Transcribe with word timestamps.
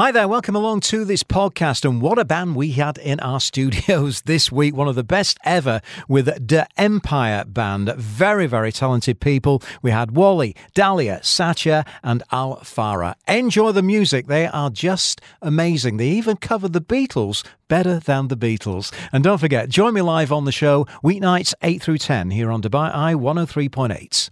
Hi 0.00 0.12
there, 0.12 0.28
welcome 0.28 0.56
along 0.56 0.80
to 0.80 1.04
this 1.04 1.22
podcast. 1.22 1.84
And 1.84 2.00
what 2.00 2.18
a 2.18 2.24
band 2.24 2.56
we 2.56 2.70
had 2.70 2.96
in 2.96 3.20
our 3.20 3.38
studios 3.50 4.22
this 4.22 4.50
week. 4.50 4.74
One 4.74 4.88
of 4.88 4.94
the 4.94 5.04
best 5.04 5.36
ever 5.44 5.82
with 6.08 6.24
the 6.24 6.66
Empire 6.78 7.44
Band. 7.44 7.92
Very, 7.96 8.46
very 8.46 8.72
talented 8.72 9.20
people. 9.20 9.62
We 9.82 9.90
had 9.90 10.16
Wally, 10.16 10.56
Dahlia, 10.72 11.22
Satya, 11.22 11.84
and 12.02 12.22
Al 12.32 12.56
Farah. 12.60 13.12
Enjoy 13.28 13.72
the 13.72 13.82
music. 13.82 14.26
They 14.26 14.46
are 14.46 14.70
just 14.70 15.20
amazing. 15.42 15.98
They 15.98 16.08
even 16.08 16.38
covered 16.38 16.72
the 16.72 16.80
Beatles 16.80 17.44
better 17.68 17.98
than 17.98 18.28
the 18.28 18.38
Beatles. 18.38 18.90
And 19.12 19.22
don't 19.22 19.36
forget, 19.36 19.68
join 19.68 19.92
me 19.92 20.00
live 20.00 20.32
on 20.32 20.46
the 20.46 20.50
show 20.50 20.86
weeknights 21.04 21.52
8 21.60 21.82
through 21.82 21.98
10 21.98 22.30
here 22.30 22.50
on 22.50 22.62
Dubai 22.62 22.90
Eye 22.94 23.12
103.8. 23.12 24.30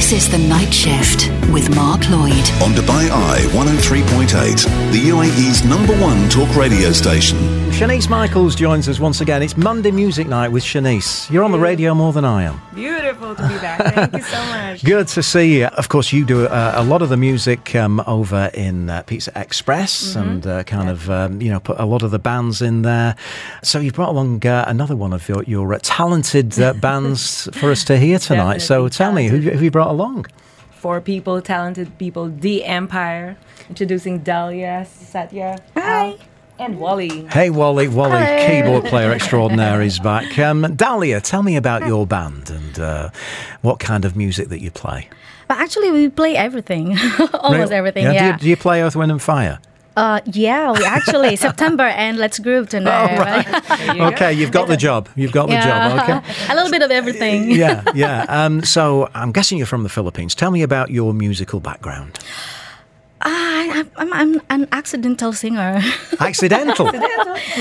This 0.00 0.12
is 0.12 0.30
The 0.30 0.38
Night 0.38 0.72
Shift 0.72 1.28
with 1.52 1.76
Mark 1.76 2.08
Lloyd. 2.08 2.32
On 2.62 2.72
Dubai 2.72 3.10
Eye 3.10 3.44
103.8, 3.52 4.92
the 4.92 5.08
UAE's 5.10 5.62
number 5.62 5.94
one 6.00 6.26
talk 6.30 6.56
radio 6.56 6.90
station. 6.90 7.59
Shanice 7.80 8.10
Michaels 8.10 8.54
joins 8.54 8.90
us 8.90 9.00
once 9.00 9.22
again. 9.22 9.42
It's 9.42 9.56
Monday 9.56 9.90
Music 9.90 10.28
Night 10.28 10.52
with 10.52 10.62
Shanice. 10.62 11.30
You're 11.30 11.44
on 11.44 11.50
the 11.50 11.58
radio 11.58 11.94
more 11.94 12.12
than 12.12 12.26
I 12.26 12.42
am. 12.42 12.60
Beautiful 12.74 13.34
to 13.34 13.42
be 13.48 13.54
back. 13.54 13.94
Thank 13.94 14.12
you 14.16 14.22
so 14.22 14.36
much. 14.50 14.84
Good 14.84 15.08
to 15.08 15.22
see 15.22 15.60
you. 15.60 15.64
Of 15.64 15.88
course, 15.88 16.12
you 16.12 16.26
do 16.26 16.44
uh, 16.46 16.72
a 16.76 16.84
lot 16.84 17.00
of 17.00 17.08
the 17.08 17.16
music 17.16 17.74
um, 17.74 18.02
over 18.06 18.50
in 18.52 18.90
uh, 18.90 19.00
Pizza 19.04 19.32
Express 19.34 20.14
Mm-hmm. 20.14 20.28
and 20.28 20.46
uh, 20.46 20.62
kind 20.64 20.90
of, 20.90 21.08
um, 21.08 21.40
you 21.40 21.48
know, 21.50 21.58
put 21.58 21.80
a 21.80 21.86
lot 21.86 22.02
of 22.02 22.10
the 22.10 22.18
bands 22.18 22.60
in 22.60 22.82
there. 22.82 23.16
So 23.62 23.78
you 23.78 23.92
brought 23.92 24.10
along 24.10 24.44
uh, 24.46 24.66
another 24.68 24.94
one 24.94 25.14
of 25.14 25.26
your, 25.26 25.42
your 25.44 25.72
uh, 25.72 25.78
talented 25.82 26.60
uh, 26.60 26.74
bands 26.82 27.48
for 27.54 27.70
us 27.70 27.82
to 27.84 27.96
hear 27.96 28.18
tonight. 28.18 28.58
so 28.58 28.88
Definitely 28.90 28.90
tell 28.90 29.12
me, 29.12 29.28
who, 29.28 29.36
who 29.38 29.50
have 29.52 29.62
you 29.62 29.70
brought 29.70 29.90
along? 29.90 30.26
Four 30.70 31.00
people, 31.00 31.40
talented 31.40 31.96
people. 31.96 32.28
The 32.28 32.62
Empire. 32.64 33.38
Introducing 33.70 34.18
Dahlia, 34.18 34.84
Satya, 34.86 35.62
Al, 35.76 36.18
and 36.60 36.78
Wally. 36.78 37.26
Hey, 37.26 37.50
Wally, 37.50 37.88
Wally, 37.88 38.46
keyboard 38.46 38.84
player 38.84 39.12
extraordinaire 39.18 39.80
is 39.82 39.98
back. 39.98 40.38
Um, 40.38 40.74
Dahlia, 40.76 41.20
tell 41.20 41.42
me 41.42 41.56
about 41.56 41.86
your 41.86 42.06
band 42.06 42.50
and 42.50 42.78
uh, 42.78 43.10
what 43.62 43.78
kind 43.80 44.04
of 44.04 44.14
music 44.16 44.48
that 44.50 44.60
you 44.60 44.70
play. 44.70 45.08
But 45.48 45.58
actually, 45.58 45.90
we 45.90 46.08
play 46.10 46.36
everything, 46.36 46.96
almost 47.34 47.70
Really? 47.70 47.74
everything. 47.74 48.04
Do 48.06 48.12
Yeah. 48.12 48.32
you, 48.34 48.38
do 48.38 48.48
you 48.48 48.56
play 48.56 48.82
Earth, 48.82 48.94
Wind 48.94 49.10
and 49.10 49.20
Fire? 49.22 49.58
uh, 49.96 50.20
yeah. 50.26 50.70
We 50.72 50.84
actually 50.84 51.34
September 51.48 51.82
and 51.82 52.16
let's 52.18 52.38
groove 52.38 52.68
tonight. 52.68 53.18
right? 53.18 53.62
There 53.78 53.96
you 53.96 54.02
Okay, 54.04 54.32
you've 54.32 54.52
got 54.52 54.68
the 54.68 54.76
job. 54.76 55.08
You've 55.16 55.32
got 55.32 55.48
the 55.48 55.56
job. 55.58 55.98
Okay. 56.00 56.20
a 56.50 56.54
little 56.54 56.70
bit 56.70 56.82
of 56.82 56.90
everything. 56.90 57.50
yeah, 57.50 57.82
yeah. 57.94 58.24
Um, 58.28 58.62
so 58.62 59.08
I'm 59.14 59.32
guessing 59.32 59.58
you're 59.58 59.66
from 59.66 59.82
the 59.82 59.88
Philippines. 59.88 60.34
Tell 60.34 60.50
me 60.52 60.62
about 60.62 60.90
your 60.90 61.12
musical 61.12 61.58
background. 61.60 62.18
I, 63.22 63.84
I'm, 64.00 64.12
I'm 64.14 64.40
an 64.48 64.66
accidental 64.72 65.32
singer, 65.32 65.80
Accidental. 66.20 66.88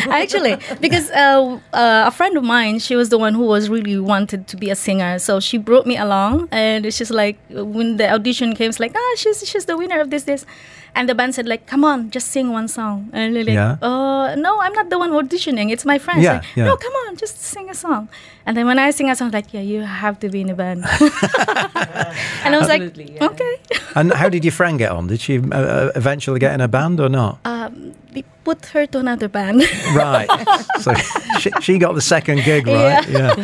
actually, 0.09 0.55
because 0.79 1.11
uh, 1.11 1.59
uh, 1.73 2.05
a 2.07 2.11
friend 2.11 2.37
of 2.37 2.43
mine, 2.43 2.79
she 2.79 2.95
was 2.95 3.09
the 3.09 3.17
one 3.17 3.33
who 3.33 3.43
was 3.45 3.69
really 3.69 3.99
wanted 3.99 4.47
to 4.47 4.55
be 4.57 4.69
a 4.69 4.75
singer. 4.75 5.19
So 5.19 5.39
she 5.41 5.57
brought 5.57 5.85
me 5.85 5.97
along, 5.97 6.47
and 6.51 6.85
it's 6.85 6.97
just 6.97 7.11
like 7.11 7.37
when 7.49 7.97
the 7.97 8.09
audition 8.09 8.55
came, 8.55 8.69
it's 8.69 8.79
like, 8.79 8.93
ah, 8.95 9.13
she's 9.17 9.47
she's 9.47 9.65
the 9.65 9.75
winner 9.77 9.99
of 9.99 10.09
this 10.11 10.23
this, 10.23 10.45
and 10.95 11.09
the 11.09 11.15
band 11.15 11.35
said 11.35 11.45
like, 11.45 11.65
come 11.67 11.83
on, 11.83 12.09
just 12.09 12.27
sing 12.29 12.51
one 12.53 12.67
song, 12.69 13.09
and 13.11 13.35
they're 13.35 13.43
like, 13.43 13.53
Yeah. 13.53 13.75
uh, 13.81 14.35
no, 14.35 14.59
I'm 14.61 14.73
not 14.73 14.89
the 14.89 14.97
one 14.97 15.11
auditioning, 15.11 15.71
it's 15.71 15.83
my 15.85 15.97
friends. 15.99 16.23
Yeah, 16.23 16.33
like, 16.39 16.45
yeah. 16.55 16.65
no, 16.65 16.77
come 16.77 16.93
on, 17.07 17.17
just 17.17 17.41
sing 17.41 17.69
a 17.69 17.75
song. 17.75 18.07
And 18.45 18.57
then 18.57 18.65
when 18.65 18.79
I 18.79 18.89
sing 18.91 19.09
a 19.11 19.15
song, 19.15 19.29
like, 19.31 19.53
yeah, 19.53 19.61
you 19.61 19.81
have 19.81 20.19
to 20.21 20.29
be 20.29 20.41
in 20.41 20.49
a 20.49 20.55
band. 20.55 20.83
and 22.43 22.55
I 22.55 22.57
was 22.59 22.69
Absolutely, 22.69 23.05
like, 23.05 23.15
yeah. 23.21 23.27
okay. 23.27 23.55
and 23.95 24.11
how 24.13 24.27
did 24.29 24.43
your 24.43 24.51
friend 24.51 24.79
get 24.79 24.91
on? 24.91 25.07
Did 25.07 25.19
she 25.21 25.37
uh, 25.51 25.91
eventually 26.29 26.39
get 26.39 26.53
in 26.53 26.61
a 26.61 26.67
band 26.67 26.99
or 26.99 27.09
not? 27.09 27.39
Um, 27.45 27.93
we 28.13 28.23
put 28.43 28.65
her 28.67 28.85
to 28.87 28.99
another 28.99 29.27
band. 29.27 29.61
right. 29.95 30.27
So 30.79 30.93
she, 31.39 31.51
she 31.61 31.77
got 31.77 31.95
the 31.95 32.01
second 32.01 32.43
gig, 32.43 32.67
right? 32.67 33.07
Yeah. 33.09 33.35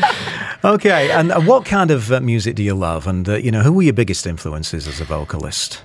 Okay. 0.64 1.12
And 1.12 1.32
uh, 1.32 1.42
what 1.42 1.66
kind 1.66 1.92
of 1.92 2.12
uh, 2.12 2.20
music 2.22 2.56
do 2.56 2.64
you 2.64 2.74
love? 2.76 3.08
And 3.08 3.28
uh, 3.30 3.36
you 3.38 3.52
know, 3.52 3.62
who 3.62 3.72
were 3.74 3.84
your 3.84 3.94
biggest 3.94 4.26
influences 4.26 4.88
as 4.88 5.02
a 5.02 5.06
vocalist? 5.06 5.82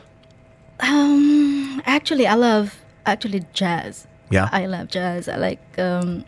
Um, 0.81 1.83
actually, 1.87 2.27
I 2.27 2.34
love 2.34 2.78
actually 3.06 3.44
jazz. 3.53 4.06
Yeah. 4.31 4.49
I 4.53 4.66
love 4.66 4.89
jazz. 4.89 5.28
I 5.28 5.37
like 5.37 5.60
um, 5.78 6.25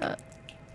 uh, 0.00 0.14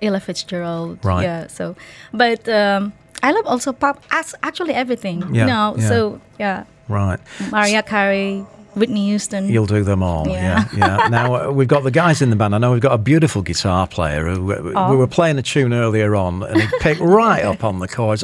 Ella 0.01 0.19
Fitzgerald. 0.19 0.99
Right. 1.03 1.23
Yeah. 1.23 1.47
So, 1.47 1.75
but 2.13 2.47
um, 2.47 2.93
I 3.23 3.31
love 3.31 3.45
also 3.47 3.73
pop. 3.73 4.03
As 4.11 4.35
actually 4.43 4.73
everything. 4.73 5.21
Yeah, 5.33 5.41
You 5.41 5.45
know. 5.47 5.75
yeah. 5.77 5.87
So 5.89 6.21
yeah, 6.39 6.63
Right. 6.87 7.19
Mariah 7.51 7.83
Carey, 7.83 8.45
Whitney 8.75 9.05
Houston. 9.07 9.49
You'll 9.49 9.65
do 9.65 9.83
them 9.83 10.01
all. 10.03 10.27
Yeah, 10.27 10.65
Yeah. 10.75 10.97
yeah. 10.99 11.07
Now 11.09 11.35
uh, 11.35 11.51
we've 11.51 11.67
got 11.67 11.83
the 11.83 11.91
guys 11.91 12.21
in 12.21 12.29
the 12.29 12.35
band. 12.35 12.53
I 12.55 12.57
know 12.57 12.71
we've 12.71 12.81
got 12.81 12.93
a 12.93 12.97
beautiful 12.97 13.41
guitar 13.41 13.87
player 13.87 14.25
who 14.27 14.53
uh, 14.53 14.71
Oh. 14.75 14.91
we 14.91 14.97
were 14.97 15.07
playing 15.07 15.37
a 15.37 15.41
tune 15.43 15.73
earlier 15.73 16.15
on, 16.15 16.43
and 16.43 16.61
he 16.61 16.67
picked 16.79 17.01
right 17.21 17.43
up 17.43 17.63
on 17.63 17.79
the 17.79 17.87
chords. 17.87 18.23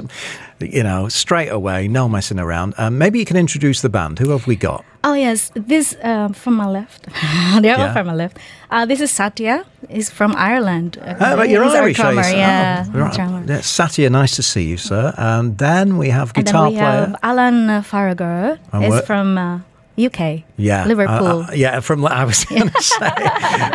You 0.62 0.84
know, 0.84 1.10
straight 1.10 1.50
away, 1.50 1.88
no 1.90 2.08
messing 2.08 2.40
around. 2.40 2.76
Um, 2.78 2.98
maybe 2.98 3.20
you 3.20 3.26
can 3.26 3.36
introduce 3.36 3.82
the 3.82 3.90
band. 3.90 4.20
Who 4.20 4.30
have 4.30 4.48
we 4.48 4.56
got? 4.56 4.86
Oh 5.04 5.14
yes, 5.14 5.52
this 5.54 5.98
um, 6.02 6.34
from 6.34 6.54
my 6.56 6.66
left. 6.68 7.06
They're 7.62 7.78
Yeah. 7.78 7.88
all 7.88 7.94
from 7.94 8.08
my 8.08 8.14
left. 8.16 8.38
Uh, 8.72 8.86
this 8.86 9.02
is 9.02 9.12
Satya. 9.12 9.66
He's 9.90 10.10
from 10.10 10.34
Ireland. 10.38 10.98
Oh, 11.02 11.36
but 11.36 11.50
you're 11.50 11.64
He's 11.66 11.74
Irish, 11.74 12.00
are 12.00 12.14
you? 12.14 12.20
Yeah, 12.38 12.86
Oh, 12.88 13.00
right. 13.00 13.48
Yeah, 13.48 13.62
Satya, 13.62 14.10
nice 14.10 14.36
to 14.38 14.44
see 14.44 14.64
you, 14.64 14.78
sir. 14.78 15.14
And 15.18 15.58
then 15.58 15.98
we 15.98 16.10
have 16.10 16.34
guitar 16.34 16.70
we 16.70 16.76
player. 16.78 16.86
have 17.08 17.16
Alan 17.22 17.70
uh, 17.70 17.82
Faragher. 17.82 18.58
And 18.72 18.84
He's 18.86 19.02
from 19.02 19.38
uh, 19.38 19.60
UK. 19.98 20.44
Yeah, 20.58 20.86
Liverpool. 20.86 21.44
Uh, 21.44 21.48
uh, 21.48 21.52
yeah, 21.54 21.80
from 21.80 22.06
I 22.06 22.26
was 22.26 22.44
going 22.50 22.70
to 22.70 22.82
say 22.82 23.10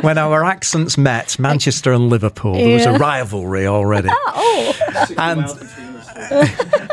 when 0.03 0.19
our 0.19 0.45
accents 0.45 0.99
met, 0.99 1.39
Manchester 1.39 1.93
and 1.93 2.09
Liverpool, 2.09 2.55
there 2.55 2.75
was 2.75 2.87
a 2.87 2.93
rivalry 2.93 3.67
already. 3.67 4.09
oh, 4.27 4.75
and 5.17 5.47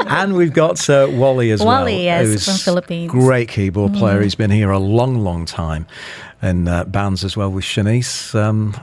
and 0.08 0.36
we've 0.36 0.54
got 0.54 0.90
uh, 0.90 1.08
Wally 1.12 1.52
as 1.52 1.60
well. 1.60 1.80
Wally, 1.80 2.04
yes, 2.04 2.46
from 2.46 2.56
Philippines. 2.56 3.12
Mm. 3.12 3.20
Great 3.20 3.50
keyboard 3.50 3.94
player. 3.94 4.22
He's 4.22 4.36
been 4.36 4.52
here 4.52 4.72
a 4.72 4.80
long, 4.80 5.20
long 5.24 5.46
time. 5.46 5.86
And 6.40 6.70
uh, 6.70 6.84
bands 6.86 7.24
as 7.24 7.36
well 7.36 7.50
with 7.50 7.64
Shanice. 7.64 8.36
Um, 8.36 8.76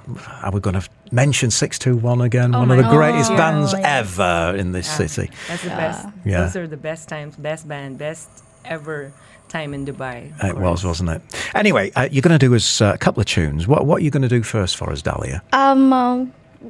are 0.42 0.50
we 0.50 0.58
going 0.58 0.74
to 0.74 0.88
mention 1.12 1.52
621 1.52 2.20
again? 2.20 2.50
One 2.50 2.68
of 2.72 2.78
the 2.78 2.90
greatest 2.90 3.30
God. 3.30 3.36
bands 3.36 3.72
Oh, 3.74 3.78
yeah. 3.78 3.98
ever 3.98 4.56
in 4.58 4.72
this 4.72 4.90
city. 4.90 5.30
That's 5.46 5.62
the 5.62 5.68
best. 5.68 6.08
Yeah. 6.24 6.40
Those 6.42 6.56
are 6.56 6.66
the 6.66 6.76
best 6.76 7.08
times, 7.08 7.36
best 7.36 7.68
band, 7.68 7.96
best 7.96 8.28
ever 8.64 9.12
time 9.48 9.72
in 9.74 9.84
Dubai. 9.86 10.32
It 10.44 10.54
was, 10.56 10.82
course. 10.82 10.84
wasn't 10.84 11.10
it? 11.10 11.22
Anyway, 11.54 11.92
uh, 11.94 12.08
you're 12.10 12.22
going 12.22 12.38
to 12.38 12.44
do 12.44 12.54
us 12.54 12.80
uh, 12.80 12.92
a 12.94 12.98
couple 12.98 13.20
of 13.20 13.26
tunes. 13.26 13.66
What, 13.68 13.86
what 13.86 14.00
are 14.00 14.04
you 14.04 14.10
going 14.10 14.22
to 14.22 14.28
do 14.28 14.42
first 14.42 14.76
for 14.76 14.90
us, 14.90 15.02
Dahlia? 15.02 15.42
um, 15.52 15.92
uh, 15.92 16.24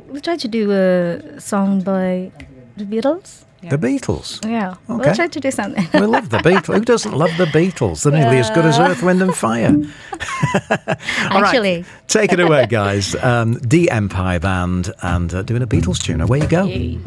we 0.09 0.21
tried 0.21 0.41
to 0.41 0.49
do 0.49 0.71
a 0.72 1.41
song 1.41 1.81
by 1.82 2.31
the 2.77 2.84
Beatles. 2.84 3.44
The 3.71 3.78
Beatles. 3.78 4.44
Yeah, 4.47 4.72
Okay. 4.91 5.06
we'll 5.06 5.15
try 5.15 5.27
to 5.27 5.41
do 5.41 5.50
something. 5.50 5.88
We 5.94 6.00
love 6.06 6.28
the 6.28 6.37
Beatles. 6.38 6.75
Who 6.77 6.84
doesn't 6.84 7.12
love 7.16 7.31
the 7.38 7.47
Beatles? 7.47 8.03
They're 8.03 8.12
nearly 8.12 8.37
as 8.37 8.50
good 8.50 8.66
as 8.66 8.78
Earth, 8.78 9.03
Wind 9.03 9.22
and 9.22 9.34
Fire. 9.34 9.69
All 9.72 11.41
right, 11.41 11.44
Actually. 11.47 11.84
take 12.06 12.32
it 12.34 12.41
away, 12.41 12.66
guys. 12.66 13.15
Um, 13.15 13.55
the 13.62 13.91
Empire 13.91 14.38
Band 14.38 14.93
and 15.00 15.32
uh, 15.32 15.41
doing 15.43 15.62
a 15.62 15.66
Beatles 15.66 15.99
tune. 16.03 16.21
Away 16.21 16.41
you 16.41 16.47
go. 16.49 16.65
Yay. 16.65 16.99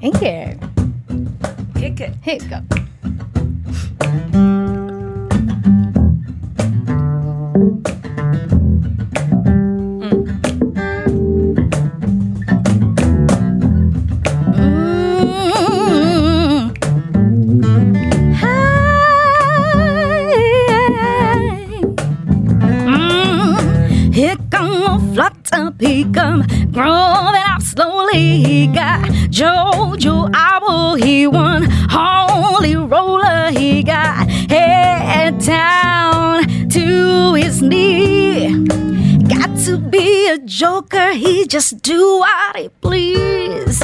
Thank 0.00 0.14
you. 0.22 0.58
Kick 1.78 2.00
it. 2.00 2.14
Here 2.22 2.38
you 2.40 2.48
go. 2.48 2.62
He 30.94 31.26
won 31.26 31.64
holy 31.90 32.76
roller. 32.76 33.50
He 33.50 33.82
got 33.82 34.28
head 34.50 35.38
down 35.38 36.44
to 36.70 37.34
his 37.34 37.62
knee. 37.62 38.66
Got 39.28 39.58
to 39.66 39.78
be 39.78 40.28
a 40.28 40.38
joker, 40.38 41.12
he 41.12 41.46
just 41.46 41.82
do 41.82 42.18
what 42.18 42.56
he 42.56 42.68
please. 42.80 43.80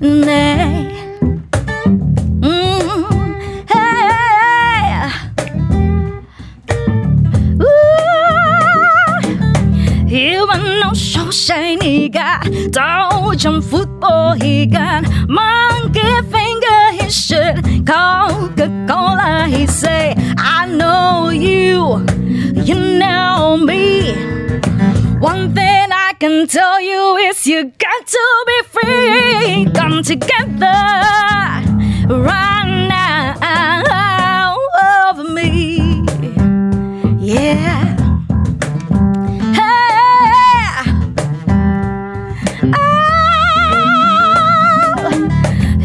Nay. 0.00 0.91
Even 10.12 10.60
though 10.82 10.92
so 10.92 11.30
shiny 11.30 12.10
guy, 12.10 12.42
don't 12.68 13.38
jump 13.38 13.64
football 13.64 14.34
he 14.34 14.66
got. 14.66 15.04
Monkey 15.26 16.00
finger 16.30 16.92
he 16.92 17.08
should 17.08 17.86
Coca-Cola. 17.86 19.46
He 19.48 19.66
say, 19.66 20.14
I 20.36 20.66
know 20.66 21.30
you, 21.30 22.04
you 22.62 22.74
know 22.98 23.56
me. 23.56 24.12
One 25.18 25.54
thing 25.54 25.88
I 25.90 26.12
can 26.20 26.46
tell 26.46 26.78
you 26.78 27.16
is 27.16 27.46
you 27.46 27.72
got 27.78 28.06
to 28.06 28.44
be 28.46 28.62
free. 28.68 29.72
Come 29.74 30.02
together 30.02 30.76
right 32.06 32.86
now 32.86 34.56
over 35.08 35.24
me. 35.24 36.04
Yeah. 37.18 37.81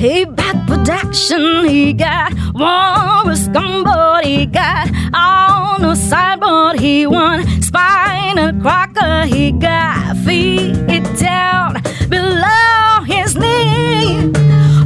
Oh. 0.08 0.14
He 0.14 0.26
back 0.26 0.68
production, 0.68 1.68
he 1.68 1.94
got 1.94 2.34
Morris 2.54 3.48
Gumbo, 3.50 4.20
he 4.24 4.46
got 4.46 4.90
on 5.14 5.82
the 5.82 5.96
sideboard, 5.96 6.80
he 6.80 7.06
won 7.06 7.46
Spinal 7.62 8.54
Crocker, 8.62 9.26
he 9.26 9.52
got 9.52 10.16
feet 10.18 10.76
down 11.20 11.82
below 12.10 13.04
his 13.06 13.36
knee. 13.36 14.32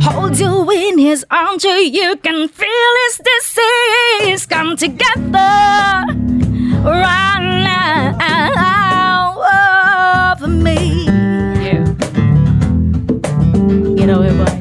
Hold 0.02 0.40
you 0.40 0.70
in 0.72 0.98
his 0.98 1.26
arms, 1.30 1.64
you 1.64 2.16
can 2.24 2.48
feel 2.48 2.94
his 3.06 3.22
disease. 3.30 4.46
Come 4.48 4.76
together 4.76 5.38
right 6.84 7.40
now 8.18 9.36
oh, 9.40 10.36
over 10.36 10.48
me. 10.48 11.06
Yeah. 11.66 11.84
Get 13.96 14.10
over, 14.10 14.46
boys. 14.46 14.50
Hey! 14.50 14.61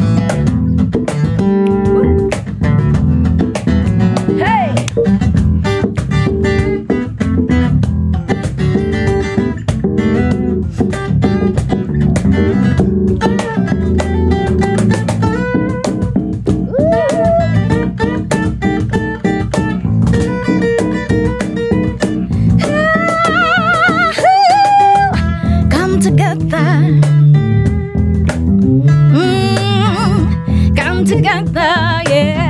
Mm, 31.11 31.25
come 31.25 31.47
together, 31.47 31.61
yeah. 31.61 32.05
Yeah. 32.09 32.50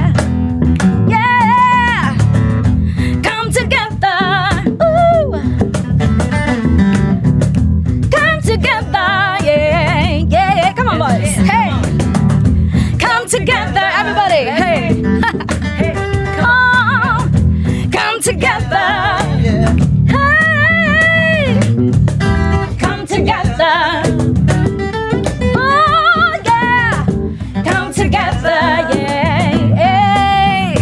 Together, 28.41 28.97
yeah, 28.97 30.75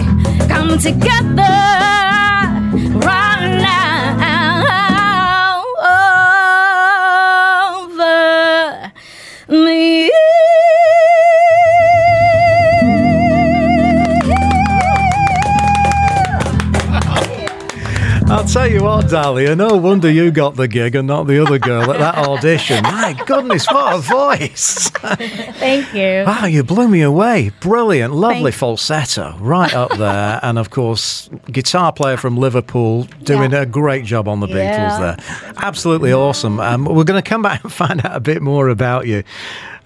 come 0.48 0.78
together 0.78 1.42
over 7.98 8.92
me. 9.48 10.10
I'll 18.30 18.44
tell 18.44 18.68
you 18.68 18.82
what, 18.82 18.87
Dahlia, 19.06 19.54
no 19.56 19.76
wonder 19.76 20.10
you 20.10 20.30
got 20.30 20.56
the 20.56 20.68
gig 20.68 20.94
and 20.94 21.06
not 21.06 21.26
the 21.26 21.40
other 21.42 21.58
girl 21.58 21.90
at 21.92 21.98
that 21.98 22.16
audition. 22.26 22.82
My 22.82 23.14
goodness, 23.26 23.66
what 23.70 23.94
a 23.94 23.98
voice! 23.98 24.90
Thank 24.90 25.94
you. 25.94 26.24
Wow, 26.26 26.44
you 26.46 26.62
blew 26.62 26.88
me 26.88 27.00
away. 27.02 27.50
Brilliant, 27.60 28.12
lovely 28.14 28.50
Thank- 28.50 28.56
falsetto 28.56 29.36
right 29.40 29.72
up 29.74 29.96
there. 29.96 30.40
and 30.42 30.58
of 30.58 30.70
course, 30.70 31.30
guitar 31.50 31.92
player 31.92 32.16
from 32.16 32.36
Liverpool 32.36 33.04
doing 33.22 33.52
Yeah. 33.52 33.62
a 33.62 33.66
great 33.66 34.04
job 34.04 34.28
on 34.28 34.40
the 34.40 34.46
Beatles 34.46 34.54
Yeah. 34.98 34.98
there. 35.16 35.54
Absolutely 35.58 36.12
awesome. 36.12 36.60
Um, 36.60 36.84
we're 36.84 37.04
going 37.04 37.22
to 37.22 37.28
come 37.28 37.42
back 37.42 37.64
and 37.64 37.72
find 37.82 38.04
out 38.04 38.14
a 38.16 38.20
bit 38.20 38.42
more 38.42 38.68
about 38.68 39.06
you. 39.06 39.22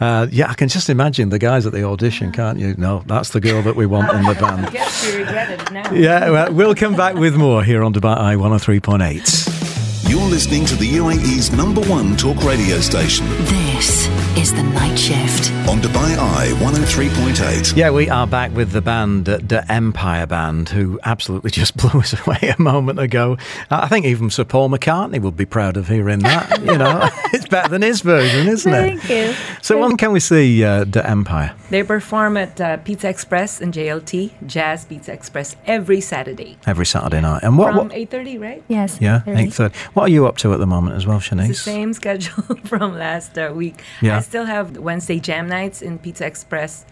Uh, 0.00 0.26
yeah, 0.32 0.50
I 0.50 0.54
can 0.54 0.66
just 0.68 0.90
imagine 0.90 1.28
the 1.28 1.38
guys 1.38 1.64
at 1.64 1.72
the 1.72 1.84
audition, 1.84 2.32
can't 2.32 2.58
you? 2.58 2.74
No, 2.76 3.04
that's 3.06 3.28
the 3.30 3.40
girl 3.40 3.62
that 3.62 3.76
we 3.76 3.86
want 3.86 4.12
in 4.12 4.24
the 4.24 4.34
band. 4.34 4.68
Yes, 4.74 5.06
you 5.06 5.18
regretted 5.20 5.60
it 5.62 5.70
now. 5.70 5.92
Yeah, 5.92 6.28
well, 6.30 6.52
we'll 6.52 6.74
come 6.74 6.96
back 6.96 7.14
with 7.14 7.36
more 7.36 7.62
here 7.62 7.84
on 7.84 7.94
Dubai 7.94 8.16
Eye 8.18 8.34
103.8. 8.34 9.01
You're 9.02 10.30
listening 10.30 10.64
to 10.66 10.76
the 10.76 10.88
UAE's 10.88 11.50
number 11.50 11.80
one 11.88 12.16
talk 12.16 12.40
radio 12.44 12.78
station 12.78 13.26
This 13.46 14.06
is 14.38 14.54
The 14.54 14.62
Night 14.62 14.96
Shift. 14.96 15.50
on 15.68 15.80
Dubai 15.80 16.16
Eye 16.16 16.52
103.8. 16.60 17.76
Yeah, 17.76 17.90
we 17.90 18.08
are 18.08 18.28
back 18.28 18.52
with 18.54 18.70
the 18.70 18.80
band, 18.80 19.28
uh, 19.28 19.38
the 19.38 19.64
Empire 19.70 20.26
Band, 20.28 20.68
who 20.68 21.00
absolutely 21.02 21.50
just 21.60 21.76
blew 21.76 21.98
us 21.98 22.14
away 22.24 22.54
a 22.56 22.62
moment 22.62 23.00
ago. 23.00 23.36
I 23.72 23.88
think 23.88 24.06
even 24.06 24.30
Sir 24.30 24.44
Paul 24.44 24.70
McCartney 24.70 25.20
would 25.20 25.36
be 25.36 25.46
proud 25.46 25.76
of 25.76 25.88
hearing 25.88 26.20
that. 26.20 26.60
You 26.60 26.78
know, 26.78 27.08
it's 27.32 27.48
better 27.48 27.70
than 27.70 27.82
his 27.82 28.02
version, 28.02 28.46
isn't 28.46 28.72
it? 28.72 29.00
Thank 29.00 29.10
you. 29.10 29.34
So, 29.62 29.80
when 29.80 29.96
can 29.96 30.12
we 30.12 30.20
see 30.20 30.62
uh, 30.62 30.84
the 30.84 31.04
Empire? 31.04 31.56
They 31.72 31.82
perform 31.82 32.36
at 32.36 32.60
uh, 32.60 32.76
Pizza 32.76 33.08
Express 33.08 33.58
and 33.62 33.72
JLT, 33.72 34.46
Jazz 34.46 34.84
Pizza 34.84 35.10
Express, 35.14 35.56
every 35.66 36.02
Saturday 36.02 36.58
Every 36.66 36.84
Saturday 36.84 37.22
night. 37.22 37.42
And 37.42 37.56
what? 37.56 37.72
from 37.74 37.88
8.30, 37.88 38.38
right? 38.40 38.62
Yes. 38.68 38.98
yeah, 39.00 39.22
eight 39.26 39.54
thirty. 39.54 39.74
What 39.94 40.02
are 40.04 40.12
you 40.12 40.26
up 40.26 40.36
to 40.42 40.52
at 40.52 40.58
the 40.60 40.66
moment 40.66 40.96
as 40.96 41.06
well, 41.06 41.16
It's 41.16 41.30
the 41.30 41.36
Shanice? 41.36 41.56
same 41.64 41.92
schedule 42.00 42.42
from 42.70 42.98
last 42.98 43.38
uh, 43.38 43.52
week. 43.54 43.80
Yeah. 44.02 44.18
I 44.18 44.20
still 44.20 44.44
have 44.44 44.76
Wednesday 44.76 45.18
jam 45.18 45.48
nights 45.48 45.80
in 45.80 45.98
Pizza 45.98 46.26
Express, 46.26 46.84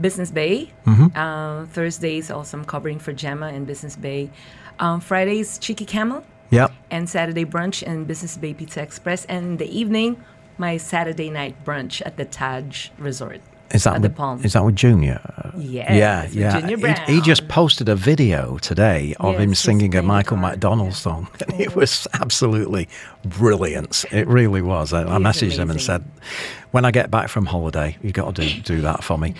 Business 0.00 0.32
Bay. 0.32 0.72
Mm-hmm. 0.84 1.16
Uh, 1.16 1.66
Thursdays 1.66 2.28
also 2.28 2.58
I'm 2.58 2.64
covering 2.64 2.98
for 2.98 3.12
Gemma 3.12 3.48
in 3.52 3.66
Business 3.66 3.94
Bay. 3.94 4.30
Um, 4.80 4.98
Fridays 5.00 5.58
Cheeky 5.58 5.84
Camel 5.84 6.24
Yep. 6.50 6.72
and 6.90 7.08
Saturday 7.08 7.44
brunch 7.44 7.84
in 7.84 8.04
Business 8.04 8.36
Bay 8.36 8.52
Pizza 8.52 8.82
Express. 8.82 9.24
And 9.26 9.44
in 9.46 9.56
the 9.58 9.70
evening, 9.80 10.16
my 10.56 10.76
Saturday 10.76 11.30
night 11.30 11.54
brunch 11.64 12.02
at 12.04 12.16
the 12.16 12.24
Taj 12.24 12.88
Resort. 12.98 13.40
Is 13.70 13.84
that 13.84 13.96
at 13.96 14.02
the 14.02 14.08
with, 14.08 14.44
is 14.46 14.54
that 14.54 14.64
with 14.64 14.76
Junior? 14.76 15.20
Yes, 15.56 15.92
yeah, 15.92 16.22
with 16.22 16.34
yeah. 16.34 16.60
Junior 16.60 16.94
He, 17.06 17.14
he 17.14 17.20
just 17.20 17.48
posted 17.48 17.88
a 17.88 17.94
video 17.94 18.56
today 18.58 19.14
of 19.20 19.34
Yes, 19.34 19.42
him 19.42 19.54
singing 19.54 19.94
a 19.94 20.02
Michael 20.02 20.36
guitar, 20.38 20.52
McDonald 20.52 20.94
song. 20.94 21.28
And 21.46 21.60
it 21.60 21.76
was 21.76 22.08
absolutely 22.14 22.88
brilliant. 23.24 24.06
It 24.10 24.26
really 24.26 24.62
was. 24.62 24.92
I, 24.92 25.02
I 25.02 25.04
He 25.04 25.16
is 25.16 25.20
messaged 25.20 25.58
him 25.58 25.70
and 25.70 25.80
said, 25.80 26.02
"When 26.70 26.86
I 26.86 26.90
get 26.90 27.10
back 27.10 27.28
from 27.28 27.44
holiday, 27.44 27.98
you 28.00 28.10
got 28.10 28.34
to 28.36 28.42
do, 28.42 28.60
do 28.62 28.80
that 28.82 29.04
for 29.04 29.18
me 29.18 29.34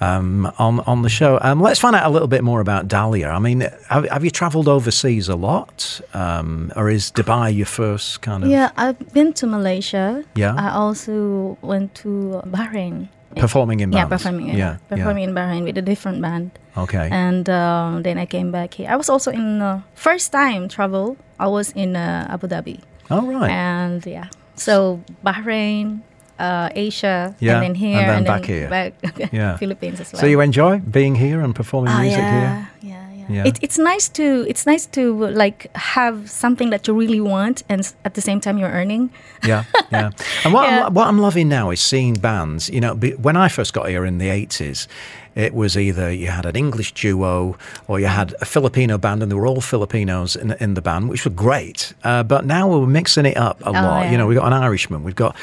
um, 0.00 0.52
on 0.58 0.80
on 0.80 1.02
the 1.02 1.08
show." 1.08 1.38
Um, 1.42 1.60
let's 1.60 1.80
find 1.80 1.96
out 1.96 2.06
a 2.06 2.10
little 2.10 2.28
bit 2.28 2.44
more 2.44 2.60
about 2.60 2.86
Dahlia. 2.86 3.30
I 3.30 3.40
mean, 3.40 3.60
have, 3.88 4.08
have 4.10 4.24
you 4.24 4.30
travelled 4.30 4.68
overseas 4.68 5.28
a 5.28 5.36
lot, 5.36 6.00
um, 6.14 6.72
or 6.76 6.88
is 6.88 7.10
Dubai 7.10 7.54
your 7.56 7.66
first 7.66 8.22
kind 8.22 8.44
of 8.44 8.50
Yeah, 8.50 8.70
I've 8.76 9.12
been 9.12 9.32
to 9.34 9.46
Malaysia. 9.46 10.24
Yeah. 10.36 10.54
I 10.56 10.70
also 10.70 11.58
went 11.62 11.96
to 11.96 12.42
Bahrain. 12.46 13.08
Performing 13.36 13.80
in 13.80 13.92
Yeah, 13.92 14.06
performing. 14.06 14.48
In, 14.48 14.56
Yeah, 14.56 14.76
performing 14.88 15.24
in 15.24 15.34
Bahrain 15.34 15.64
with 15.64 15.76
a 15.78 15.82
different 15.82 16.20
band. 16.22 16.50
Okay. 16.76 17.08
And 17.10 17.48
um, 17.48 18.02
then 18.02 18.18
I 18.18 18.26
came 18.26 18.50
back 18.50 18.74
here. 18.74 18.88
I 18.90 18.96
was 18.96 19.08
also 19.08 19.30
in 19.30 19.60
uh, 19.62 19.80
first 19.94 20.32
time 20.32 20.68
travel. 20.68 21.16
I 21.38 21.46
was 21.48 21.72
in 21.72 21.96
uh, 21.96 22.26
Abu 22.30 22.46
Dhabi. 22.48 22.80
oh 23.10 23.26
right. 23.26 23.50
And 23.50 24.04
yeah, 24.06 24.28
so 24.56 25.00
Bahrain, 25.24 26.00
uh, 26.38 26.68
Asia, 26.74 27.34
Yeah, 27.40 27.54
and 27.54 27.62
then 27.62 27.74
here, 27.74 27.98
and 27.98 28.08
then 28.08 28.24
back 28.24 28.44
here. 28.46 28.68
back 28.68 28.92
Yeah. 29.32 29.56
Philippines 29.58 30.00
as 30.00 30.12
well. 30.12 30.20
So 30.20 30.26
you 30.26 30.40
enjoy 30.40 30.78
being 30.78 31.14
here 31.16 31.40
and 31.44 31.54
performing 31.54 31.92
Ah, 31.92 32.00
music 32.00 32.18
yeah, 32.24 32.32
here? 32.38 32.68
yeah, 32.94 33.01
yeah. 33.28 33.36
Yeah. 33.36 33.48
It, 33.48 33.58
it's 33.62 33.78
nice 33.78 34.08
to 34.10 34.44
it's 34.48 34.66
nice 34.66 34.86
to 34.86 35.02
like 35.30 35.70
have 35.76 36.28
something 36.30 36.70
that 36.70 36.86
you 36.88 36.94
really 36.94 37.20
want, 37.20 37.62
and 37.68 37.80
at 38.04 38.14
the 38.14 38.20
same 38.20 38.40
time 38.40 38.58
you're 38.58 38.70
earning. 38.70 39.10
Yeah, 39.46 39.64
yeah. 39.90 40.10
And 40.44 40.52
what, 40.54 40.64
Yeah. 40.68 40.86
I'm, 40.86 40.94
what 40.94 41.06
I'm 41.08 41.18
loving 41.18 41.48
now 41.48 41.70
is 41.70 41.80
seeing 41.80 42.14
bands. 42.14 42.68
You 42.70 42.80
know, 42.80 42.94
when 42.94 43.36
I 43.36 43.48
first 43.48 43.72
got 43.72 43.88
here 43.88 44.04
in 44.04 44.18
the 44.18 44.28
80s, 44.28 44.86
it 45.34 45.54
was 45.54 45.76
either 45.76 46.12
you 46.12 46.28
had 46.28 46.46
an 46.46 46.56
English 46.56 46.92
duo 46.92 47.56
or 47.88 47.98
you 48.00 48.06
had 48.06 48.34
a 48.40 48.44
Filipino 48.44 48.98
band, 48.98 49.22
and 49.22 49.30
they 49.32 49.36
were 49.36 49.46
all 49.46 49.60
Filipinos 49.60 50.36
in, 50.36 50.52
in 50.60 50.74
the 50.74 50.82
band, 50.82 51.08
which 51.08 51.24
were 51.24 51.30
great. 51.34 51.94
Uh, 52.04 52.22
but 52.22 52.44
now 52.44 52.68
we're 52.68 52.86
mixing 52.86 53.26
it 53.26 53.36
up 53.36 53.60
a 53.64 53.70
lot. 53.70 54.08
You 54.10 54.14
Oh, 54.14 54.18
know, 54.18 54.26
we've 54.26 54.38
got 54.38 54.46
an 54.52 54.62
Irishman, 54.62 55.02
we've 55.04 55.16
got 55.16 55.34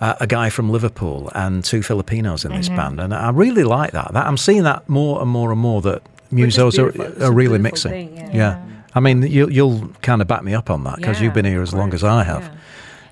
uh, 0.00 0.14
a 0.20 0.26
guy 0.26 0.50
from 0.50 0.70
Liverpool, 0.70 1.30
and 1.34 1.64
two 1.64 1.82
Filipinos 1.82 2.44
in 2.44 2.52
this 2.52 2.68
Mm-hmm. 2.68 2.76
band. 2.76 3.00
And 3.00 3.12
I 3.14 3.30
really 3.30 3.64
like 3.64 3.92
that. 3.92 4.12
that. 4.14 4.26
I'm 4.26 4.36
seeing 4.36 4.62
that 4.64 4.88
more 4.88 5.20
and 5.20 5.30
more 5.30 5.50
and 5.52 5.60
more 5.60 5.80
that 5.82 6.02
musos 6.32 6.78
are, 6.78 6.88
are 7.22 7.28
a 7.28 7.30
really 7.30 7.58
beautiful 7.58 7.90
mixing. 7.90 7.90
thing, 8.16 8.34
yeah. 8.34 8.64
I 8.94 9.00
mean, 9.00 9.22
you, 9.22 9.48
you'll 9.48 9.88
kind 10.02 10.20
of 10.20 10.28
back 10.28 10.42
me 10.44 10.54
up 10.54 10.68
on 10.70 10.84
that 10.84 10.96
because 10.96 11.18
Yeah, 11.18 11.24
you've 11.24 11.34
been 11.34 11.44
here 11.46 11.62
of 11.62 11.68
as 11.68 11.72
long 11.74 11.94
as 11.94 12.02
I 12.04 12.24
have. 12.24 12.42
yeah. 12.42 12.54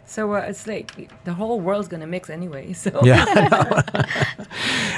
So 0.06 0.34
uh, 0.34 0.38
it's 0.40 0.66
like 0.66 1.08
the 1.24 1.32
whole 1.32 1.60
world's 1.60 1.86
gonna 1.88 2.06
mix 2.06 2.28
anyway. 2.30 2.72
So 2.84 2.90
Yeah. 3.04 3.24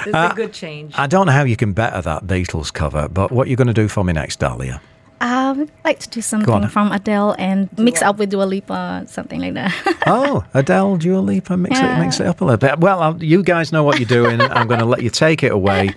it's 0.06 0.14
a 0.14 0.32
good 0.34 0.52
change. 0.52 0.94
I 0.96 1.06
don't 1.06 1.26
know 1.26 1.32
how 1.32 1.44
you 1.44 1.56
can 1.56 1.72
better 1.72 2.00
that 2.02 2.26
Beatles 2.26 2.72
cover, 2.72 3.08
but 3.08 3.30
what 3.30 3.46
you're 3.48 3.56
going 3.56 3.68
to 3.68 3.74
do 3.74 3.88
for 3.88 4.04
me 4.04 4.12
next, 4.12 4.38
Dahlia? 4.40 4.80
I 5.20 5.52
would 5.52 5.70
like 5.84 6.00
to 6.00 6.08
do 6.08 6.20
something 6.20 6.66
from 6.68 6.90
Adele 6.90 7.36
and 7.38 7.68
mix 7.78 8.02
up 8.02 8.18
with 8.18 8.30
Dua 8.30 8.42
Lipa, 8.42 9.04
something 9.06 9.40
like 9.40 9.54
that. 9.54 9.72
Oh, 10.06 10.44
Adele, 10.52 10.96
Dua 10.96 11.18
Lipa, 11.20 11.56
mix 11.56 11.78
it, 11.78 11.98
mix 12.00 12.18
it 12.18 12.26
up 12.26 12.40
a 12.40 12.44
little 12.44 12.56
bit. 12.58 12.80
Well, 12.80 13.00
I'll, 13.00 13.22
you 13.22 13.44
guys 13.44 13.70
know 13.70 13.84
what 13.84 14.00
you're 14.00 14.08
doing. 14.08 14.40
I'm 14.40 14.66
going 14.66 14.80
to 14.80 14.86
let 14.86 15.02
you 15.04 15.10
take 15.10 15.44
it 15.44 15.52
away. 15.52 15.94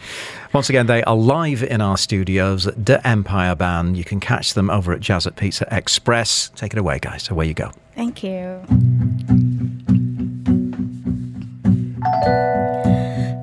Once 0.56 0.70
again, 0.70 0.86
they 0.86 1.04
are 1.04 1.18
live 1.18 1.64
in 1.64 1.82
our 1.82 1.98
studios 1.98 2.66
at 2.66 2.86
The 2.86 3.06
Empire 3.06 3.56
Band. 3.56 3.98
You 3.98 4.06
can 4.06 4.22
catch 4.22 4.54
them 4.54 4.70
over 4.70 4.94
at 4.94 5.02
Jazz 5.02 5.28
at 5.28 5.36
Pizza 5.36 5.68
Express. 5.70 6.50
Take 6.56 6.72
it 6.72 6.80
away, 6.80 6.98
guys. 6.98 7.30
Away 7.30 7.48
you 7.48 7.54
go. 7.54 7.72
Thank 7.94 8.24
you. 8.24 8.62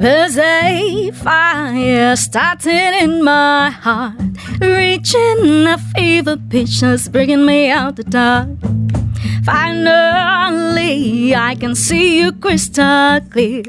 There's 0.01 0.39
a 0.39 1.11
fire 1.11 2.17
starting 2.17 2.73
in 2.73 3.23
my 3.23 3.69
heart, 3.69 4.19
reaching 4.59 5.67
a 5.67 5.77
fever 5.95 6.39
pitch 6.39 6.81
that's 6.81 7.09
bringing 7.09 7.45
me 7.45 7.69
out 7.69 7.97
the 7.97 8.05
dark. 8.05 8.49
Finally, 9.45 11.35
I 11.35 11.55
can 11.55 11.75
see 11.75 12.19
you 12.21 12.33
crystal 12.33 13.21
clear. 13.31 13.63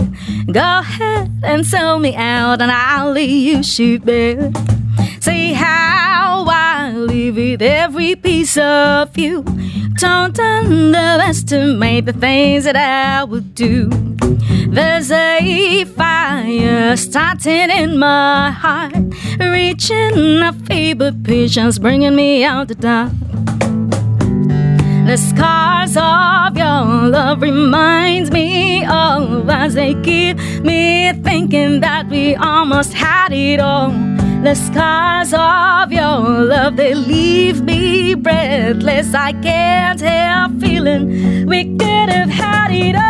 Go 0.51 0.79
ahead 0.79 1.31
and 1.43 1.65
sell 1.65 1.99
me 1.99 2.15
out, 2.15 2.61
and 2.61 2.71
I'll 2.71 3.11
leave 3.11 3.57
you 3.57 3.63
sheep. 3.63 4.05
See 5.19 5.53
how 5.53 6.45
I 6.47 6.91
live 6.95 7.35
with 7.35 7.61
every 7.61 8.15
piece 8.15 8.57
of 8.57 9.17
you. 9.17 9.43
Don't 9.95 10.37
underestimate 10.39 12.05
the 12.05 12.13
things 12.13 12.65
that 12.65 12.75
I 12.75 13.23
would 13.23 13.55
do. 13.55 13.89
There's 14.67 15.11
a 15.11 15.85
fire 15.85 16.97
starting 16.97 17.69
in 17.69 17.97
my 17.99 18.51
heart, 18.51 18.95
reaching 19.39 20.41
a 20.41 20.51
fever 20.65 21.11
and 21.11 21.79
bringing 21.79 22.15
me 22.15 22.43
out 22.43 22.67
the 22.67 22.75
dark. 22.75 23.11
The 25.05 25.17
scars 25.17 25.97
of 25.97 26.57
your 26.57 27.09
love 27.09 27.41
reminds 27.41 28.31
me 28.31 28.85
of 28.85 29.49
as 29.49 29.73
they 29.73 29.95
keep 29.95 30.37
me 30.63 31.11
thinking 31.23 31.81
that 31.81 32.07
we 32.09 32.35
almost 32.35 32.93
had 32.93 33.33
it 33.33 33.59
all. 33.59 33.91
The 34.43 34.55
scars 34.55 35.33
of 35.33 35.91
your 35.91 36.45
love 36.45 36.77
they 36.77 36.95
leave 36.95 37.61
me 37.63 38.15
breathless. 38.15 39.13
I 39.13 39.33
can't 39.33 39.99
help 39.99 40.59
feeling 40.61 41.47
we 41.47 41.75
could 41.77 42.09
have 42.09 42.29
had 42.29 42.71
it 42.71 42.95
all. 42.95 43.03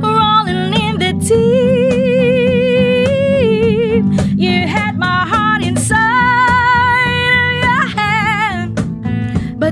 Rolling 0.00 0.72
in 0.82 0.98
the 0.98 1.12
deep, 1.26 1.67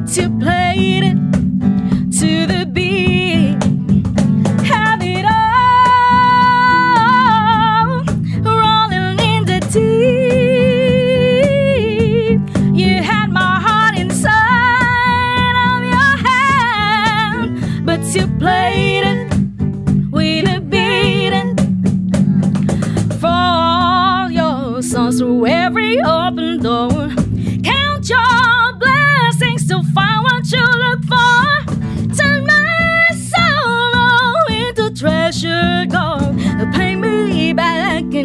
but 0.07 0.17
you 0.17 0.66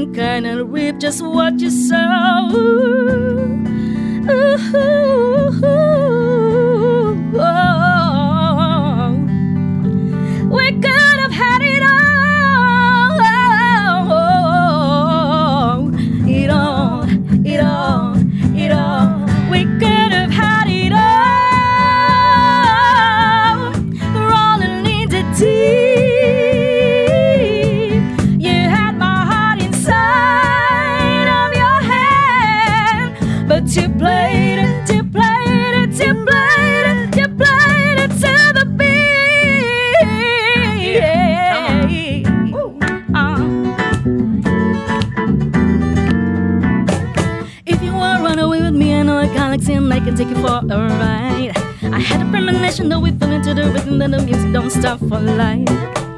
back 0.06 0.16
kind 0.16 0.46
and 0.48 0.72
reap 0.72 1.00
just 1.00 1.22
what 1.22 1.60
you 1.60 1.70
sow. 1.70 2.50
Ooh, 2.54 3.62
can 50.04 50.16
take 50.16 50.30
you 50.30 50.36
for 50.36 50.48
a 50.48 50.78
ride. 50.78 51.54
I 51.84 52.00
had 52.00 52.26
a 52.26 52.30
premonition 52.30 52.90
that 52.90 53.00
we 53.00 53.12
fell 53.12 53.32
into 53.32 53.54
the 53.54 53.70
rhythm 53.72 54.00
that 54.00 54.12
the 54.12 54.22
music 54.22 54.52
don't 54.52 54.72
stop 54.72 55.00
for 55.00 55.20
life. 55.20 55.68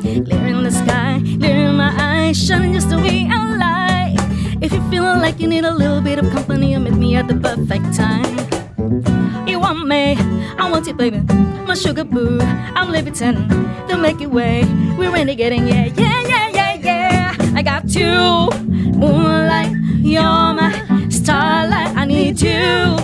Clear 0.02 0.48
in 0.48 0.64
the 0.64 0.72
sky, 0.72 1.22
clear 1.40 1.70
in 1.70 1.76
my 1.76 1.94
eyes, 1.98 2.38
shining 2.38 2.74
just 2.74 2.90
the 2.90 2.98
way 2.98 3.28
I 3.30 3.40
like. 3.66 4.64
If 4.64 4.72
you're 4.72 4.90
feeling 4.90 5.20
like 5.20 5.40
you 5.40 5.48
need 5.48 5.66
a 5.66 5.74
little 5.74 6.02
bit 6.02 6.18
of 6.20 6.32
company, 6.32 6.72
you 6.72 6.80
meet 6.80 6.94
me 6.94 7.16
at 7.16 7.28
the 7.28 7.36
perfect 7.36 7.94
time. 7.94 9.48
You 9.48 9.60
want 9.60 9.86
me, 9.88 10.16
I 10.58 10.70
want 10.72 10.88
you, 10.88 10.94
baby. 10.94 11.20
My 11.68 11.76
sugar 11.76 12.06
boo, 12.06 12.40
I'm 12.42 12.90
levitating 12.90 13.48
the 13.88 13.98
Milky 13.98 14.28
Way. 14.28 14.64
We're 14.98 15.12
renegading, 15.12 15.68
yeah, 15.68 15.86
yeah, 15.98 16.22
yeah, 16.28 16.50
yeah, 16.50 16.74
yeah. 16.76 17.36
I 17.56 17.62
got 17.62 17.94
you, 17.94 18.50
moonlight, 18.96 19.72
you're 20.02 20.22
my 20.22 20.93
starlight. 21.24 21.96
I 21.96 22.06
need 22.06 22.42
you 22.42 22.98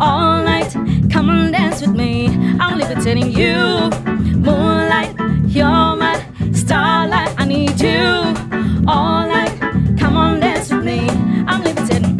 all 0.00 0.42
night. 0.44 0.72
Come 1.12 1.28
and 1.30 1.52
dance 1.52 1.80
with 1.80 1.94
me. 1.96 2.28
I'm 2.60 2.78
levitating 2.78 3.32
you, 3.32 3.90
moonlight, 4.46 5.12
you're 5.48 5.96
my 5.96 6.14
starlight. 6.52 7.34
I 7.36 7.44
need 7.44 7.80
you 7.80 8.06
all 8.86 9.26
night. 9.26 9.54
Come 9.98 10.16
on, 10.16 10.38
dance 10.40 10.70
with 10.72 10.84
me. 10.84 11.08
I'm 11.48 11.62
levitating. 11.64 12.14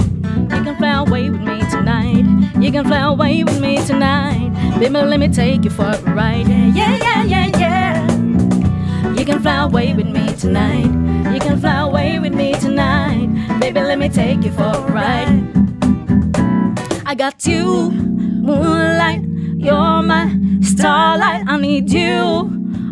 You 0.50 0.64
can 0.64 0.76
fly 0.76 0.94
away 1.04 1.30
with 1.30 1.42
me 1.42 1.60
tonight. 1.70 2.26
You 2.60 2.72
can 2.72 2.84
fly 2.84 3.02
away 3.02 3.44
with 3.44 3.60
me 3.60 3.76
tonight. 3.86 4.50
Baby, 4.80 4.98
let 5.12 5.20
me 5.20 5.28
take 5.28 5.62
you 5.64 5.70
for 5.70 5.84
a 5.84 6.14
ride. 6.14 6.48
Yeah, 6.48 6.66
yeah, 6.74 7.24
yeah, 7.24 7.46
yeah. 7.46 7.53
You 9.24 9.32
can 9.32 9.40
fly 9.40 9.64
away 9.64 9.94
with 9.94 10.06
me 10.06 10.34
tonight. 10.34 10.84
You 11.32 11.40
can 11.40 11.58
fly 11.58 11.80
away 11.80 12.18
with 12.18 12.34
me 12.34 12.52
tonight. 12.60 13.58
Baby, 13.58 13.80
let 13.80 13.98
me 13.98 14.10
take 14.10 14.44
you 14.44 14.52
for 14.52 14.64
a 14.64 14.80
ride. 14.92 15.48
I 17.06 17.14
got 17.14 17.46
you, 17.46 17.90
moonlight. 17.90 19.22
You're 19.56 20.02
my 20.02 20.28
starlight. 20.60 21.44
I 21.46 21.56
need 21.56 21.90
you 21.90 22.12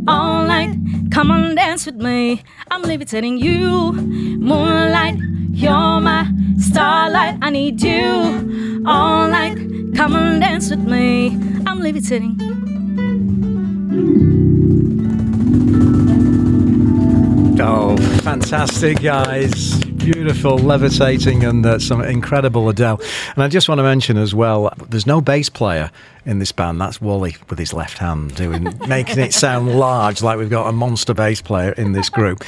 all 0.09 0.47
night. 0.47 0.75
Come 1.11 1.31
on, 1.31 1.55
dance 1.55 1.85
with 1.85 1.97
me. 1.97 2.43
I'm 2.71 2.81
levitating 2.81 3.37
you, 3.37 3.93
moonlight. 3.93 5.19
You're 5.51 6.01
my 6.01 6.33
starlight. 6.59 7.41
I 7.43 7.51
need 7.51 7.83
you 7.83 8.83
all 8.87 9.29
night. 9.29 9.59
Come 9.95 10.17
on, 10.17 10.41
dance 10.41 10.71
with 10.71 10.81
me. 10.81 11.39
I'm 11.67 11.81
levitating. 11.81 12.53
Oh, 17.61 17.97
fantastic, 18.23 19.01
guys. 19.03 19.79
Beautiful, 19.85 20.57
levitating, 20.59 21.45
and 21.45 21.65
uh, 21.65 21.79
some 21.79 22.01
incredible 22.03 22.69
Adele. 22.69 23.01
And 23.35 23.43
I 23.45 23.49
just 23.49 23.69
want 23.69 23.79
to 23.79 23.83
mention 23.83 24.17
as 24.17 24.35
well, 24.35 24.73
there's 24.89 25.07
no 25.07 25.21
bass 25.21 25.49
player 25.49 25.91
in 26.25 26.39
this 26.39 26.51
band. 26.51 26.81
That's 26.81 27.01
Wally 27.01 27.37
with 27.51 27.59
his 27.59 27.73
left 27.73 27.99
hand 27.99 28.35
doing, 28.35 28.65
making 28.89 29.19
it 29.21 29.33
sound 29.35 29.79
large, 29.79 30.23
like 30.23 30.39
we've 30.39 30.51
got 30.51 30.67
a 30.69 30.73
monster 30.73 31.15
bass 31.15 31.41
player 31.43 31.73
in 31.73 31.93
this 31.93 32.09
group. 32.09 32.43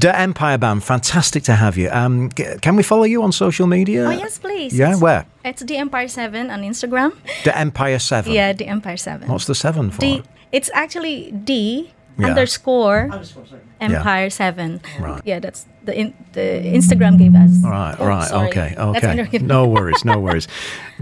The 0.00 0.16
Empire 0.16 0.58
Band, 0.58 0.84
fantastic 0.84 1.42
to 1.44 1.54
have 1.54 1.76
you. 1.76 1.88
Um, 1.90 2.28
can 2.30 2.76
we 2.76 2.82
follow 2.82 3.04
you 3.04 3.22
on 3.22 3.32
social 3.32 3.66
media? 3.66 4.04
Oh, 4.06 4.10
yes, 4.10 4.38
please. 4.38 4.76
Yeah, 4.78 4.88
It's- 4.88 5.00
where? 5.02 5.26
It's 5.44 5.62
the 5.62 5.76
Empire 5.76 6.06
7 6.08 6.50
on 6.50 6.62
Instagram. 6.62 7.14
The 7.44 7.56
Empire 7.58 7.98
Seven. 7.98 8.32
Yeah, 8.32 8.52
the 8.52 8.66
Empire 8.68 8.96
7. 8.96 9.28
What's 9.28 9.46
the 9.46 9.56
seven 9.56 9.90
for? 9.90 10.00
D, 10.00 10.22
it's 10.52 10.70
actually 10.72 11.32
D 11.32 11.90
Yeah. 12.18 12.26
underscore 12.28 13.10
Empire 13.80 14.30
7. 14.30 14.80
Right. 15.00 15.20
Yeah, 15.24 15.40
that's 15.40 15.66
the 15.84 15.98
in, 15.98 16.14
the 16.32 16.40
Instagram 16.40 17.18
gave 17.18 17.34
us. 17.34 17.50
Right, 17.64 17.96
Oh, 17.98 18.06
right, 18.06 18.28
sorry. 18.28 18.48
okay, 18.48 18.74
That's 18.76 19.04
okay. 19.28 19.38
No 19.38 19.66
worries, 19.66 20.04
no 20.04 20.18
worries. 20.20 20.46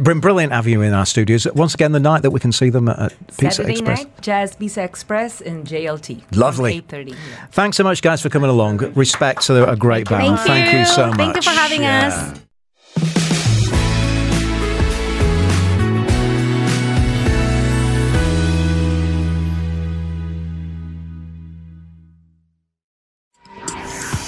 Been 0.03 0.21
brilliant 0.21 0.53
having 0.53 0.73
you 0.73 0.83
in 0.83 0.95
our 0.95 1.05
studios. 1.05 1.47
Once 1.55 1.75
again, 1.75 1.93
the 1.93 2.01
night 2.01 2.23
that 2.23 2.31
we 2.31 2.41
can 2.41 2.53
see 2.53 2.71
them 2.71 2.89
at 2.89 3.13
Pizza 3.37 3.51
Saturday 3.51 3.73
Express. 3.73 3.99
night, 4.05 4.23
Jazz 4.23 4.57
Pizza 4.57 4.83
Express 4.83 5.41
in 5.43 5.65
JLT. 5.65 6.23
Lovely. 6.37 6.81
8.30. 6.81 7.11
Yeah. 7.11 7.17
Thanks 7.51 7.77
so 7.77 7.85
much, 7.85 8.01
guys, 8.03 8.23
for 8.23 8.31
coming 8.31 8.49
along. 8.51 8.79
Respect 8.95 9.43
to 9.47 9.69
a 9.71 9.77
great 9.77 10.09
band. 10.09 10.39
Thank 10.41 10.73
you 10.73 10.79
you. 10.81 10.85
so 10.87 11.09
much. 11.09 11.17
Thank 11.19 11.37
you 11.37 11.43
for 11.43 11.51
having 11.51 11.83
Yeah. 11.83 12.33
us. 12.35 12.41